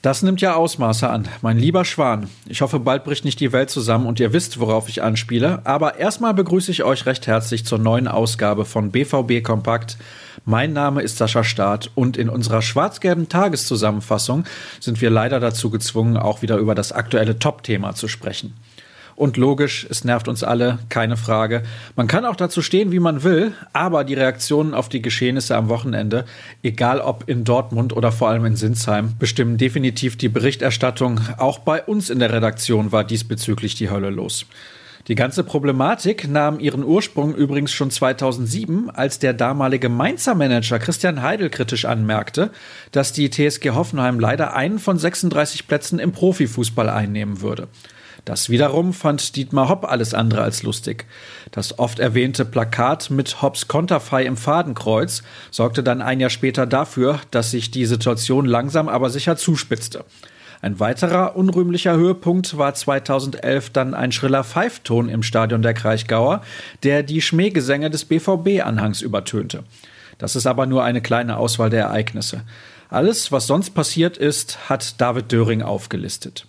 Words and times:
Das 0.00 0.22
nimmt 0.22 0.40
ja 0.40 0.54
Ausmaße 0.54 1.10
an, 1.10 1.28
mein 1.42 1.58
lieber 1.58 1.84
Schwan. 1.84 2.30
Ich 2.46 2.62
hoffe, 2.62 2.78
bald 2.78 3.04
bricht 3.04 3.26
nicht 3.26 3.40
die 3.40 3.52
Welt 3.52 3.68
zusammen 3.68 4.06
und 4.06 4.18
ihr 4.20 4.32
wisst, 4.32 4.58
worauf 4.58 4.88
ich 4.88 5.02
anspiele. 5.02 5.60
Aber 5.64 5.98
erstmal 5.98 6.32
begrüße 6.32 6.70
ich 6.70 6.82
euch 6.82 7.04
recht 7.04 7.26
herzlich 7.26 7.66
zur 7.66 7.78
neuen 7.78 8.08
Ausgabe 8.08 8.64
von 8.64 8.90
BVB 8.90 9.42
Kompakt. 9.42 9.98
Mein 10.46 10.72
Name 10.72 11.02
ist 11.02 11.18
Sascha 11.18 11.44
Staat 11.44 11.90
und 11.94 12.16
in 12.16 12.30
unserer 12.30 12.62
schwarz-gelben 12.62 13.28
Tageszusammenfassung 13.28 14.44
sind 14.80 15.02
wir 15.02 15.10
leider 15.10 15.40
dazu 15.40 15.68
gezwungen, 15.68 16.16
auch 16.16 16.40
wieder 16.40 16.56
über 16.56 16.74
das 16.74 16.92
aktuelle 16.92 17.38
Top-Thema 17.38 17.94
zu 17.94 18.08
sprechen. 18.08 18.54
Und 19.18 19.36
logisch, 19.36 19.84
es 19.90 20.04
nervt 20.04 20.28
uns 20.28 20.44
alle, 20.44 20.78
keine 20.90 21.16
Frage. 21.16 21.64
Man 21.96 22.06
kann 22.06 22.24
auch 22.24 22.36
dazu 22.36 22.62
stehen, 22.62 22.92
wie 22.92 23.00
man 23.00 23.24
will, 23.24 23.52
aber 23.72 24.04
die 24.04 24.14
Reaktionen 24.14 24.74
auf 24.74 24.88
die 24.88 25.02
Geschehnisse 25.02 25.56
am 25.56 25.68
Wochenende, 25.68 26.24
egal 26.62 27.00
ob 27.00 27.28
in 27.28 27.42
Dortmund 27.42 27.96
oder 27.96 28.12
vor 28.12 28.28
allem 28.28 28.44
in 28.44 28.54
Sinsheim, 28.54 29.14
bestimmen 29.18 29.56
definitiv 29.56 30.16
die 30.16 30.28
Berichterstattung. 30.28 31.20
Auch 31.36 31.58
bei 31.58 31.82
uns 31.82 32.10
in 32.10 32.20
der 32.20 32.32
Redaktion 32.32 32.92
war 32.92 33.02
diesbezüglich 33.02 33.74
die 33.74 33.90
Hölle 33.90 34.10
los. 34.10 34.46
Die 35.08 35.14
ganze 35.14 35.42
Problematik 35.42 36.28
nahm 36.28 36.60
ihren 36.60 36.84
Ursprung 36.84 37.34
übrigens 37.34 37.72
schon 37.72 37.90
2007, 37.90 38.90
als 38.90 39.18
der 39.18 39.32
damalige 39.32 39.88
Mainzer 39.88 40.34
Manager 40.34 40.78
Christian 40.78 41.22
Heidel 41.22 41.48
kritisch 41.48 41.86
anmerkte, 41.86 42.50
dass 42.92 43.14
die 43.14 43.30
TSG 43.30 43.70
Hoffenheim 43.70 44.20
leider 44.20 44.54
einen 44.54 44.78
von 44.78 44.98
36 44.98 45.66
Plätzen 45.66 45.98
im 45.98 46.12
Profifußball 46.12 46.90
einnehmen 46.90 47.40
würde. 47.40 47.68
Das 48.26 48.50
wiederum 48.50 48.92
fand 48.92 49.36
Dietmar 49.36 49.70
Hopp 49.70 49.86
alles 49.86 50.12
andere 50.12 50.42
als 50.42 50.62
lustig. 50.62 51.06
Das 51.52 51.78
oft 51.78 51.98
erwähnte 51.98 52.44
Plakat 52.44 53.08
mit 53.08 53.40
Hopps 53.40 53.66
Konterfei 53.66 54.26
im 54.26 54.36
Fadenkreuz 54.36 55.22
sorgte 55.50 55.82
dann 55.82 56.02
ein 56.02 56.20
Jahr 56.20 56.28
später 56.28 56.66
dafür, 56.66 57.20
dass 57.30 57.52
sich 57.52 57.70
die 57.70 57.86
Situation 57.86 58.44
langsam 58.44 58.90
aber 58.90 59.08
sicher 59.08 59.38
zuspitzte. 59.38 60.04
Ein 60.60 60.80
weiterer 60.80 61.36
unrühmlicher 61.36 61.96
Höhepunkt 61.96 62.58
war 62.58 62.74
2011 62.74 63.70
dann 63.70 63.94
ein 63.94 64.10
schriller 64.10 64.42
Pfeifton 64.42 65.08
im 65.08 65.22
Stadion 65.22 65.62
der 65.62 65.74
Kraichgauer, 65.74 66.42
der 66.82 67.02
die 67.04 67.22
Schmähgesänge 67.22 67.90
des 67.90 68.04
BVB-Anhangs 68.04 69.00
übertönte. 69.00 69.62
Das 70.18 70.34
ist 70.34 70.46
aber 70.46 70.66
nur 70.66 70.82
eine 70.82 71.00
kleine 71.00 71.36
Auswahl 71.36 71.70
der 71.70 71.84
Ereignisse. 71.84 72.42
Alles, 72.90 73.30
was 73.30 73.46
sonst 73.46 73.70
passiert 73.70 74.16
ist, 74.16 74.68
hat 74.68 75.00
David 75.00 75.30
Döring 75.30 75.62
aufgelistet. 75.62 76.46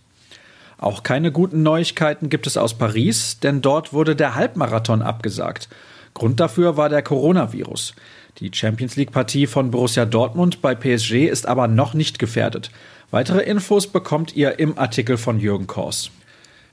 Auch 0.79 1.03
keine 1.03 1.31
guten 1.31 1.61
Neuigkeiten 1.61 2.29
gibt 2.29 2.47
es 2.47 2.57
aus 2.57 2.77
Paris, 2.77 3.39
denn 3.41 3.61
dort 3.61 3.91
wurde 3.91 4.15
der 4.15 4.35
Halbmarathon 4.35 5.01
abgesagt. 5.01 5.67
Grund 6.13 6.39
dafür 6.39 6.77
war 6.77 6.89
der 6.89 7.01
Coronavirus. 7.01 7.93
Die 8.39 8.51
Champions 8.53 8.95
League 8.95 9.11
Partie 9.11 9.47
von 9.47 9.71
Borussia 9.71 10.05
Dortmund 10.05 10.61
bei 10.61 10.75
PSG 10.75 11.25
ist 11.27 11.45
aber 11.45 11.67
noch 11.67 11.93
nicht 11.93 12.19
gefährdet. 12.19 12.71
Weitere 13.11 13.41
Infos 13.41 13.87
bekommt 13.87 14.35
ihr 14.35 14.59
im 14.59 14.77
Artikel 14.77 15.17
von 15.17 15.39
Jürgen 15.39 15.67
Kors. 15.67 16.11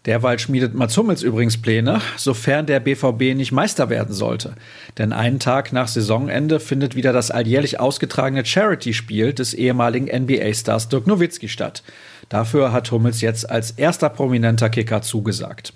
Derweil 0.06 0.38
schmiedet 0.38 0.74
Mats 0.74 0.96
Hummels 0.96 1.22
übrigens 1.22 1.60
Pläne, 1.60 2.00
sofern 2.16 2.66
der 2.66 2.78
BVB 2.78 3.34
nicht 3.34 3.50
Meister 3.50 3.90
werden 3.90 4.14
sollte. 4.14 4.54
Denn 4.98 5.12
einen 5.12 5.40
Tag 5.40 5.72
nach 5.72 5.88
Saisonende 5.88 6.60
findet 6.60 6.94
wieder 6.94 7.12
das 7.12 7.32
alljährlich 7.32 7.80
ausgetragene 7.80 8.44
Charity-Spiel 8.44 9.32
des 9.32 9.52
ehemaligen 9.52 10.06
NBA-Stars 10.06 10.88
Dirk 10.88 11.08
Nowitzki 11.08 11.48
statt. 11.48 11.82
Dafür 12.28 12.70
hat 12.70 12.92
Hummels 12.92 13.20
jetzt 13.20 13.50
als 13.50 13.72
erster 13.72 14.08
prominenter 14.08 14.70
Kicker 14.70 15.02
zugesagt. 15.02 15.72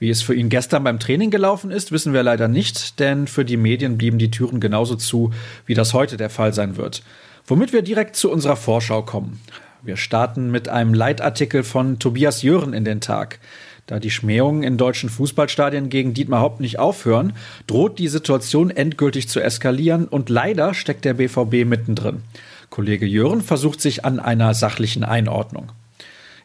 Wie 0.00 0.08
es 0.08 0.22
für 0.22 0.34
ihn 0.34 0.48
gestern 0.48 0.82
beim 0.82 0.98
Training 0.98 1.30
gelaufen 1.30 1.70
ist, 1.70 1.92
wissen 1.92 2.14
wir 2.14 2.22
leider 2.22 2.48
nicht, 2.48 2.98
denn 3.00 3.26
für 3.26 3.44
die 3.44 3.58
Medien 3.58 3.98
blieben 3.98 4.16
die 4.16 4.30
Türen 4.30 4.58
genauso 4.58 4.96
zu, 4.96 5.30
wie 5.66 5.74
das 5.74 5.92
heute 5.92 6.16
der 6.16 6.30
Fall 6.30 6.54
sein 6.54 6.78
wird. 6.78 7.02
Womit 7.46 7.74
wir 7.74 7.82
direkt 7.82 8.16
zu 8.16 8.30
unserer 8.30 8.56
Vorschau 8.56 9.02
kommen. 9.02 9.40
Wir 9.82 9.98
starten 9.98 10.50
mit 10.50 10.70
einem 10.70 10.94
Leitartikel 10.94 11.62
von 11.62 11.98
Tobias 11.98 12.40
Jören 12.40 12.72
in 12.72 12.86
den 12.86 13.02
Tag. 13.02 13.40
Da 13.86 13.98
die 13.98 14.10
Schmähungen 14.10 14.62
in 14.62 14.78
deutschen 14.78 15.10
Fußballstadien 15.10 15.90
gegen 15.90 16.14
Dietmar 16.14 16.40
Haupt 16.40 16.60
nicht 16.60 16.78
aufhören, 16.78 17.34
droht 17.66 17.98
die 17.98 18.08
Situation 18.08 18.70
endgültig 18.70 19.28
zu 19.28 19.40
eskalieren 19.40 20.08
und 20.08 20.30
leider 20.30 20.72
steckt 20.72 21.04
der 21.04 21.14
BVB 21.14 21.66
mittendrin. 21.66 22.22
Kollege 22.70 23.04
Jören 23.04 23.42
versucht 23.42 23.82
sich 23.82 24.02
an 24.06 24.18
einer 24.18 24.54
sachlichen 24.54 25.04
Einordnung. 25.04 25.72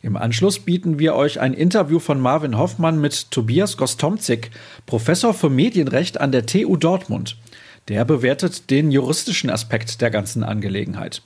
Im 0.05 0.17
Anschluss 0.17 0.59
bieten 0.59 0.99
wir 0.99 1.15
euch 1.15 1.39
ein 1.39 1.55
Interview 1.55 1.97
von 1.97 2.19
Marvin 2.21 2.59
Hoffmann 2.59 3.01
mit 3.01 3.31
Tobias 3.31 3.75
Gostomzik, 3.75 4.51
Professor 4.85 5.33
für 5.33 5.49
Medienrecht 5.49 6.21
an 6.21 6.31
der 6.31 6.45
TU 6.45 6.77
Dortmund. 6.77 7.37
Der 7.87 8.05
bewertet 8.05 8.69
den 8.69 8.91
juristischen 8.91 9.49
Aspekt 9.49 10.01
der 10.01 10.11
ganzen 10.11 10.43
Angelegenheit. 10.43 11.23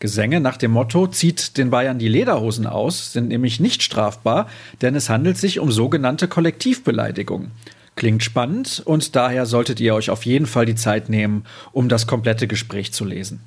Gesänge 0.00 0.40
nach 0.40 0.56
dem 0.56 0.72
Motto 0.72 1.06
zieht 1.06 1.56
den 1.56 1.70
Bayern 1.70 2.00
die 2.00 2.08
Lederhosen 2.08 2.66
aus 2.66 3.12
sind 3.12 3.28
nämlich 3.28 3.60
nicht 3.60 3.84
strafbar, 3.84 4.48
denn 4.82 4.96
es 4.96 5.08
handelt 5.08 5.38
sich 5.38 5.60
um 5.60 5.70
sogenannte 5.70 6.26
Kollektivbeleidigung. 6.26 7.52
Klingt 7.94 8.24
spannend 8.24 8.82
und 8.84 9.14
daher 9.14 9.46
solltet 9.46 9.78
ihr 9.78 9.94
euch 9.94 10.10
auf 10.10 10.26
jeden 10.26 10.46
Fall 10.46 10.66
die 10.66 10.74
Zeit 10.74 11.08
nehmen, 11.08 11.44
um 11.70 11.88
das 11.88 12.08
komplette 12.08 12.48
Gespräch 12.48 12.92
zu 12.92 13.04
lesen. 13.04 13.42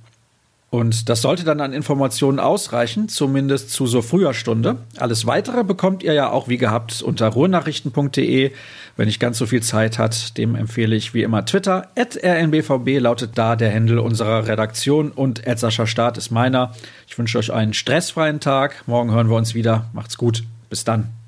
Und 0.69 1.09
das 1.09 1.24
sollte 1.24 1.44
dann 1.44 1.62
an 1.62 1.74
Informationen 1.74 2.40
ausreichen, 2.40 3.09
zumindest 3.09 3.72
zu 3.72 3.88
so 3.88 4.03
früher 4.03 4.35
Stunde. 4.35 4.78
Alles 4.97 5.25
weitere 5.25 5.63
bekommt 5.63 6.03
ihr 6.03 6.13
ja 6.13 6.30
auch 6.30 6.47
wie 6.47 6.57
gehabt 6.57 7.02
unter 7.02 7.28
ruhrnachrichten.de. 7.28 8.52
Wenn 8.96 9.07
nicht 9.07 9.19
ganz 9.19 9.40
so 9.40 9.47
viel 9.47 9.63
Zeit 9.63 9.97
hat, 9.97 10.38
dem 10.38 10.56
empfehle 10.56 10.96
ich 10.96 11.16
wie 11.16 11.24
immer 11.24 11.44
Twitter. 11.44 11.88
rnbvb 11.97 13.00
lautet 13.00 13.31
da 13.35 13.56
der 13.56 13.69
Händel 13.69 13.97
unserer 13.97 14.47
Redaktion 14.47 15.12
und 15.12 15.41
Sascha 15.56 15.88
Start 15.88 16.19
ist 16.19 16.30
meiner. 16.30 16.74
Ich 17.07 17.18
wünsche 17.18 17.40
euch 17.40 17.51
einen 17.51 17.74
stressfreien 17.74 18.40
Tag. 18.40 18.84
Morgen 18.86 19.12
hören 19.12 19.30
wir 19.30 19.38
uns 19.38 19.56
wieder. 19.56 19.90
Macht's 19.94 20.18
gut. 20.18 20.44
Bis 20.69 20.84
dann. 20.84 21.19